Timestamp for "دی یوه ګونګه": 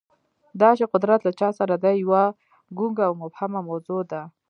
1.83-3.03